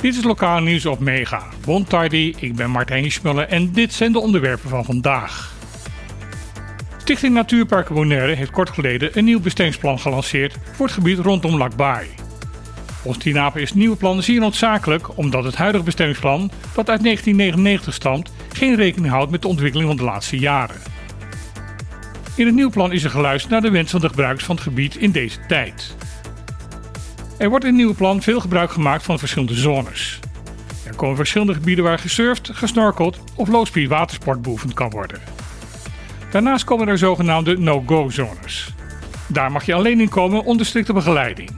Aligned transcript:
Dit 0.00 0.16
is 0.16 0.24
lokaal 0.24 0.60
nieuws 0.60 0.86
op 0.86 1.00
Mega. 1.00 1.42
Bon 1.64 1.84
tardi, 1.84 2.34
ik 2.38 2.56
ben 2.56 2.70
Martijn 2.70 3.12
Schmullen 3.12 3.50
en 3.50 3.72
dit 3.72 3.92
zijn 3.92 4.12
de 4.12 4.18
onderwerpen 4.18 4.68
van 4.68 4.84
vandaag. 4.84 5.56
Stichting 6.98 7.34
Natuurpark 7.34 7.88
Bonaire 7.88 8.34
heeft 8.34 8.50
kort 8.50 8.70
geleden 8.70 9.10
een 9.18 9.24
nieuw 9.24 9.40
bestemmingsplan 9.40 9.98
gelanceerd 9.98 10.56
voor 10.72 10.86
het 10.86 10.94
gebied 10.94 11.18
rondom 11.18 11.56
Lakbaai. 11.56 12.06
Volgens 13.02 13.24
Tinapen 13.24 13.60
is 13.60 13.68
het 13.68 13.78
nieuwe 13.78 13.96
plan 13.96 14.22
zeer 14.22 14.40
noodzakelijk 14.40 15.16
omdat 15.18 15.44
het 15.44 15.56
huidige 15.56 15.84
bestemmingsplan, 15.84 16.50
dat 16.74 16.90
uit 16.90 17.02
1999 17.02 17.94
stamt, 17.94 18.32
geen 18.52 18.76
rekening 18.76 19.12
houdt 19.12 19.30
met 19.30 19.42
de 19.42 19.48
ontwikkeling 19.48 19.88
van 19.88 19.96
de 19.96 20.04
laatste 20.04 20.38
jaren. 20.38 20.76
In 22.34 22.46
het 22.46 22.54
nieuwe 22.54 22.72
plan 22.72 22.92
is 22.92 23.04
er 23.04 23.10
geluisterd 23.10 23.52
naar 23.52 23.62
de 23.62 23.70
wens 23.70 23.90
van 23.90 24.00
de 24.00 24.08
gebruikers 24.08 24.44
van 24.44 24.54
het 24.54 24.64
gebied 24.64 24.96
in 24.96 25.10
deze 25.10 25.38
tijd. 25.46 25.96
Er 27.38 27.48
wordt 27.48 27.64
in 27.64 27.70
het 27.70 27.78
nieuwe 27.78 27.94
plan 27.94 28.22
veel 28.22 28.40
gebruik 28.40 28.70
gemaakt 28.70 29.02
van 29.02 29.18
verschillende 29.18 29.54
zones. 29.54 30.18
Er 30.86 30.94
komen 30.94 31.16
verschillende 31.16 31.54
gebieden 31.54 31.84
waar 31.84 31.98
gesurfd, 31.98 32.50
gesnorkeld 32.52 33.18
of 33.34 33.48
low-speed 33.48 33.88
watersport 33.88 34.42
beoefend 34.42 34.74
kan 34.74 34.90
worden. 34.90 35.20
Daarnaast 36.30 36.64
komen 36.64 36.88
er 36.88 36.98
zogenaamde 36.98 37.58
no-go-zones. 37.58 38.74
Daar 39.26 39.52
mag 39.52 39.64
je 39.64 39.74
alleen 39.74 40.00
in 40.00 40.08
komen 40.08 40.44
onder 40.44 40.66
strikte 40.66 40.92
begeleiding. 40.92 41.50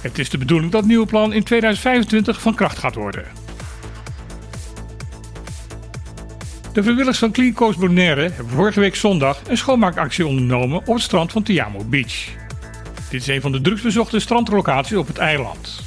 Het 0.00 0.18
is 0.18 0.30
de 0.30 0.38
bedoeling 0.38 0.72
dat 0.72 0.80
het 0.80 0.90
nieuwe 0.90 1.06
plan 1.06 1.32
in 1.32 1.42
2025 1.42 2.40
van 2.40 2.54
kracht 2.54 2.78
gaat 2.78 2.94
worden. 2.94 3.24
De 6.72 6.82
vrijwilligers 6.82 7.18
van 7.18 7.32
Clean 7.32 7.52
Coast 7.52 7.78
Bonaire 7.78 8.20
hebben 8.20 8.48
vorige 8.48 8.80
week 8.80 8.94
zondag 8.94 9.40
een 9.48 9.56
schoonmaakactie 9.56 10.26
ondernomen 10.26 10.78
op 10.78 10.94
het 10.94 11.02
strand 11.02 11.32
van 11.32 11.42
Tiamo 11.42 11.84
Beach. 11.84 12.43
Dit 13.14 13.22
is 13.22 13.34
een 13.34 13.40
van 13.40 13.52
de 13.52 13.60
drugsbezochte 13.60 14.18
strandlocaties 14.20 14.96
op 14.96 15.06
het 15.06 15.18
eiland. 15.18 15.82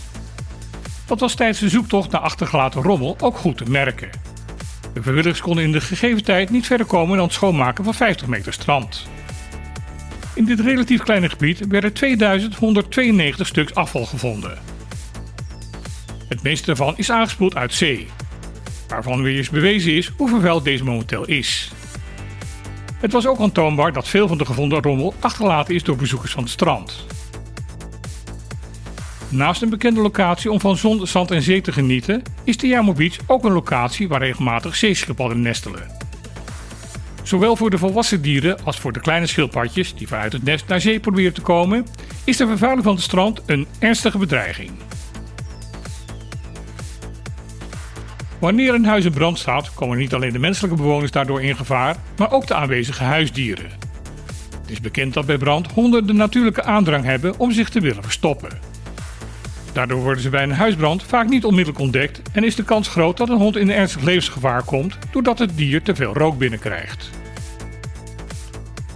Dat 1.06 1.20
was 1.20 1.36
tijdens 1.36 1.60
de 1.60 1.70
zoektocht 1.70 2.12
naar 2.12 2.22
achtergelaten 2.22 2.82
rommel 2.82 3.16
ook 3.20 3.38
goed 3.38 3.58
te 3.58 3.64
merken. 3.70 4.10
De 4.94 5.02
vrijwilligers 5.02 5.42
konden 5.42 5.64
in 5.64 5.72
de 5.72 5.82
gegeven 5.82 6.24
tijd 6.24 6.50
niet 6.50 6.66
verder 6.66 6.86
komen 6.86 7.18
dan 7.18 7.26
het 7.26 7.34
schoonmaken 7.34 7.84
van 7.84 7.94
50 7.94 8.28
meter 8.28 8.54
strand. 8.54 9.08
In 10.34 10.46
dit 10.46 10.60
relatief 10.60 11.04
kleine 11.04 11.30
gebied 11.30 11.68
werden 11.68 11.94
2192 11.94 13.48
stuks 13.48 13.74
afval 13.74 14.06
gevonden. 14.06 14.58
Het 16.28 16.44
meeste 16.44 16.66
daarvan 16.66 16.94
is 16.98 17.12
aangespoeld 17.12 17.56
uit 17.56 17.74
zee, 17.74 18.08
waarvan 18.88 19.22
weer 19.22 19.38
eens 19.38 19.50
bewezen 19.50 19.94
is 19.94 20.12
hoe 20.18 20.30
vervuild 20.30 20.64
deze 20.64 20.84
momenteel 20.84 21.26
is. 21.26 21.72
Het 23.00 23.12
was 23.12 23.28
ook 23.28 23.40
aantoonbaar 23.40 23.94
dat 23.94 24.08
veel 24.08 24.28
van 24.28 24.38
de 24.38 24.46
gevonden 24.46 24.82
rommel 24.82 25.14
achtergelaten 25.20 25.76
is 25.76 25.84
door 25.84 25.96
bezoekers 25.96 26.32
van 26.32 26.44
het 26.44 26.52
strand. 26.52 27.06
Naast 29.30 29.62
een 29.62 29.70
bekende 29.70 30.02
locatie 30.02 30.52
om 30.52 30.60
van 30.60 30.78
zon, 30.78 31.08
zand 31.08 31.32
en 31.32 31.42
zee 31.42 31.62
te 31.62 31.72
genieten, 31.72 32.22
is 32.44 32.58
de 32.58 32.68
Yamo 32.68 32.94
Beach 32.94 33.18
ook 33.26 33.44
een 33.44 33.52
locatie 33.52 34.08
waar 34.08 34.20
regelmatig 34.20 34.76
zeeschildpadden 34.76 35.42
nestelen. 35.42 35.88
Zowel 37.24 37.56
voor 37.56 37.70
de 37.70 37.78
volwassen 37.78 38.22
dieren 38.22 38.58
als 38.64 38.80
voor 38.80 38.94
de 38.94 39.00
kleine 39.00 39.28
schildpadjes 39.28 39.96
die 39.96 40.08
vanuit 40.08 40.34
het 40.34 40.44
nest 40.44 40.68
naar 40.68 40.82
zee 40.82 41.00
proberen 41.00 41.34
te 41.34 41.42
komen, 41.42 41.86
is 42.24 42.38
de 42.38 42.48
vervuiling 42.48 42.84
van 42.84 42.96
het 42.96 43.04
strand 43.04 43.42
een 43.46 43.68
ernstige 43.80 44.18
bedreiging. 44.18 44.72
Wanneer 48.40 48.74
een 48.74 48.86
huis 48.86 49.06
in 49.06 49.14
brand 49.14 49.40
staat, 49.40 49.74
komen 49.74 49.98
niet 49.98 50.14
alleen 50.14 50.34
de 50.34 50.40
menselijke 50.40 50.78
bewoners 50.78 51.12
daardoor 51.12 51.42
in 51.42 51.56
gevaar, 51.56 51.96
maar 52.18 52.32
ook 52.32 52.48
de 52.48 52.54
aanwezige 52.54 53.04
huisdieren. 53.04 53.70
Het 54.62 54.72
is 54.72 54.82
bekend 54.82 55.14
dat 55.14 55.26
bij 55.26 55.38
brand 55.38 55.72
honden 55.72 56.08
de 56.08 56.14
natuurlijke 56.14 56.64
aandrang 56.64 57.04
hebben 57.04 57.40
om 57.40 57.52
zich 57.52 57.70
te 57.70 57.80
willen 57.80 58.04
verstoppen. 58.04 58.67
Daardoor 59.78 60.02
worden 60.02 60.24
ze 60.24 60.30
bij 60.30 60.44
een 60.44 60.52
huisbrand 60.52 61.04
vaak 61.04 61.30
niet 61.30 61.46
onmiddellijk 61.46 61.84
ontdekt 61.84 62.22
en 62.32 62.44
is 62.44 62.56
de 62.56 62.64
kans 62.64 62.88
groot 62.88 63.18
dat 63.18 63.30
een 63.30 63.38
hond 63.38 63.56
in 63.56 63.72
ernstig 63.72 64.02
levensgevaar 64.02 64.64
komt 64.64 64.98
doordat 65.12 65.40
het 65.40 65.58
dier 65.58 65.82
te 65.82 65.96
veel 65.96 66.14
rook 66.14 66.38
binnenkrijgt. 66.38 67.10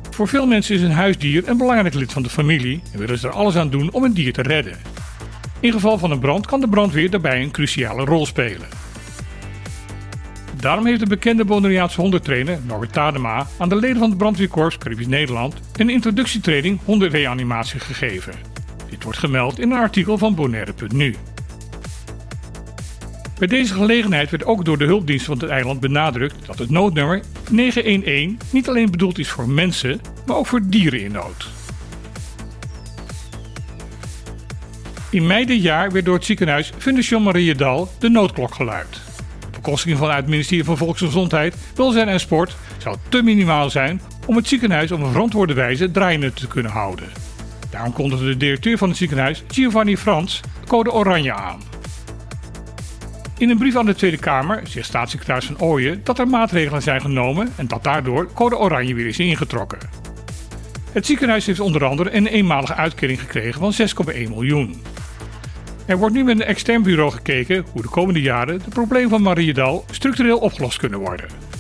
Voor 0.10 0.28
veel 0.28 0.46
mensen 0.46 0.76
is 0.76 0.82
een 0.82 0.92
huisdier 0.92 1.48
een 1.48 1.58
belangrijk 1.58 1.94
lid 1.94 2.14
van 2.14 2.24
de 2.24 2.30
familie 2.30 2.82
en 2.94 3.00
willen 3.00 3.18
ze 3.18 3.28
er 3.28 3.34
alles 3.34 3.56
aan 3.56 3.70
doen 3.70 3.92
om 3.92 4.04
een 4.04 4.14
dier 4.14 4.34
te 4.34 4.42
redden. 4.42 4.78
In 5.60 5.72
geval 5.72 5.98
van 5.98 6.12
een 6.12 6.20
brand 6.20 6.46
kan 6.46 6.60
de 6.60 6.70
brandweer 6.70 7.10
daarbij 7.10 7.42
een 7.42 7.52
cruciale 7.52 8.06
rol 8.06 8.26
spelen. 8.26 8.68
Daarom 10.60 10.86
heeft 10.86 11.00
de 11.00 11.08
bekende 11.08 11.46
Bonaireaanse 11.46 12.02
hondentrainer 12.02 12.60
Norbert 12.66 12.94
Tadema 12.94 13.48
aan 13.58 13.70
de 13.70 13.76
leden 13.76 13.98
van 13.98 14.10
het 14.10 14.18
brandweerkorps 14.18 14.78
Caribisch 14.78 15.08
Nederland 15.08 15.56
een 15.76 15.90
introductietraining 15.90 16.80
hondenreanimatie 16.86 17.80
gegeven. 17.80 18.51
Dit 18.92 19.04
wordt 19.04 19.18
gemeld 19.18 19.60
in 19.60 19.72
een 19.72 19.78
artikel 19.78 20.18
van 20.18 20.36
Bonaire.nu. 20.36 21.16
Bij 23.40 23.48
deze 23.48 23.74
gelegenheid 23.74 24.30
werd 24.30 24.46
ook 24.46 24.66
door 24.66 24.78
de 24.78 24.86
hulpdienst 24.86 25.26
van 25.26 25.38
het 25.38 25.50
eiland 25.50 25.80
benadrukt 25.80 26.46
dat 26.46 26.60
het 26.60 26.70
noodnummer 26.70 27.22
911 27.50 28.52
niet 28.52 28.70
alleen 28.70 28.92
bedoeld 28.92 29.20
is 29.20 29.30
voor 29.30 29.50
mensen, 29.50 30.02
maar 30.26 30.36
ook 30.36 30.48
voor 30.48 30.62
dieren 30.64 31.02
in 31.02 31.12
nood. 31.12 31.50
In 35.10 35.28
mei 35.28 35.46
dit 35.46 35.62
jaar 35.62 35.92
werd 35.92 36.06
door 36.06 36.16
het 36.16 36.26
ziekenhuis 36.26 36.72
Fundation 36.78 37.24
Mariedal 37.24 37.92
de 38.00 38.10
noodklok 38.10 38.56
geluid. 38.56 39.02
De 39.40 39.48
bekostiging 39.52 39.98
vanuit 39.98 40.18
het 40.18 40.30
ministerie 40.30 40.64
van 40.64 40.78
Volksgezondheid, 40.78 41.56
Welzijn 41.76 42.08
en 42.08 42.20
Sport 42.20 42.56
zou 42.78 42.96
te 43.10 43.22
minimaal 43.24 43.70
zijn 43.70 44.02
om 44.26 44.36
het 44.36 44.48
ziekenhuis 44.48 44.92
op 44.92 45.00
een 45.00 45.12
verantwoorde 45.12 45.54
wijze 45.54 45.92
draaiende 45.92 46.34
te 46.34 46.48
kunnen 46.48 46.72
houden. 46.72 47.31
Daarom 47.72 47.94
kondigde 47.94 48.26
de 48.26 48.38
directeur 48.38 48.78
van 48.78 48.90
het 48.90 48.98
ziekenhuis, 48.98 49.44
Giovanni 49.48 49.98
Frans, 49.98 50.40
code 50.68 50.92
oranje 50.92 51.34
aan. 51.34 51.60
In 53.38 53.50
een 53.50 53.58
brief 53.58 53.76
aan 53.76 53.86
de 53.86 53.96
Tweede 53.96 54.18
Kamer 54.18 54.62
zegt 54.64 54.86
staatssecretaris 54.86 55.46
Van 55.46 55.60
Ooyen 55.60 56.02
dat 56.04 56.20
er 56.20 56.28
maatregelen 56.28 56.82
zijn 56.82 57.02
genomen 57.02 57.54
en 57.56 57.68
dat 57.68 57.84
daardoor 57.84 58.34
code 58.34 58.58
oranje 58.58 58.94
weer 58.94 59.08
is 59.08 59.20
ingetrokken. 59.20 59.80
Het 60.92 61.06
ziekenhuis 61.06 61.46
heeft 61.46 61.60
onder 61.60 61.86
andere 61.86 62.16
een 62.16 62.28
eenmalige 62.28 62.76
uitkering 62.76 63.20
gekregen 63.20 63.74
van 63.74 63.88
6,1 64.14 64.30
miljoen. 64.30 64.82
Er 65.86 65.98
wordt 65.98 66.16
nu 66.16 66.24
met 66.24 66.40
een 66.40 66.46
extern 66.46 66.84
bureau 66.84 67.12
gekeken 67.12 67.66
hoe 67.72 67.82
de 67.82 67.90
komende 67.90 68.22
jaren 68.22 68.60
de 68.60 68.70
problemen 68.70 69.10
van 69.10 69.22
Mariedal 69.22 69.86
structureel 69.92 70.38
opgelost 70.38 70.78
kunnen 70.78 71.00
worden. 71.00 71.51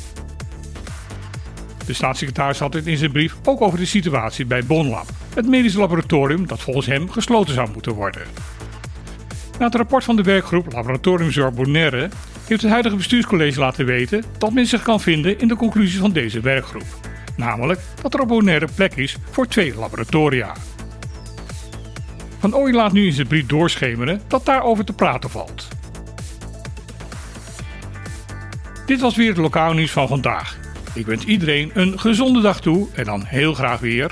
De 1.92 1.98
staatssecretaris 1.98 2.60
had 2.60 2.74
het 2.74 2.88
in 2.88 2.98
zijn 2.98 3.12
brief 3.12 3.36
ook 3.44 3.62
over 3.62 3.78
de 3.78 3.86
situatie 3.86 4.46
bij 4.46 4.64
Bonlab, 4.64 5.10
het 5.34 5.48
medisch 5.48 5.74
laboratorium 5.74 6.48
dat 6.48 6.62
volgens 6.62 6.86
hem 6.86 7.10
gesloten 7.10 7.54
zou 7.54 7.70
moeten 7.74 7.94
worden. 7.94 8.22
Na 9.60 9.66
het 9.66 9.76
rapport 9.76 10.04
van 10.04 10.16
de 10.16 10.22
werkgroep 10.22 10.74
Laboratoriumzorg 10.74 11.54
Bonaire 11.54 12.10
heeft 12.48 12.62
het 12.62 12.72
huidige 12.72 12.96
bestuurscollege 12.96 13.60
laten 13.60 13.86
weten 13.86 14.24
dat 14.38 14.54
men 14.54 14.66
zich 14.66 14.82
kan 14.82 15.02
vinden 15.02 15.40
in 15.40 15.48
de 15.48 15.56
conclusies 15.56 16.00
van 16.00 16.12
deze 16.12 16.40
werkgroep. 16.40 16.86
Namelijk 17.38 17.80
dat 18.02 18.14
er 18.14 18.20
op 18.20 18.28
Bonaire 18.28 18.68
plek 18.76 18.96
is 18.96 19.18
voor 19.32 19.48
twee 19.48 19.76
laboratoria. 19.76 20.56
Van 22.40 22.56
Ooy 22.56 22.74
laat 22.74 22.92
nu 22.92 23.06
in 23.06 23.14
zijn 23.14 23.28
brief 23.28 23.46
doorschemeren 23.46 24.22
dat 24.28 24.46
daarover 24.46 24.86
te 24.86 24.94
praten 24.94 25.30
valt. 25.30 25.68
Dit 28.86 29.00
was 29.00 29.16
weer 29.16 29.30
het 29.30 29.38
lokaal 29.38 29.74
nieuws 29.74 29.92
van 29.92 30.08
vandaag. 30.08 30.70
Ik 30.94 31.06
wens 31.06 31.26
iedereen 31.26 31.72
een 31.74 32.00
gezonde 32.00 32.42
dag 32.42 32.62
toe 32.62 32.88
en 32.94 33.04
dan 33.04 33.24
heel 33.24 33.54
graag 33.54 33.80
weer. 33.80 34.12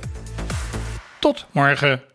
Tot 1.19 1.47
morgen. 1.51 2.09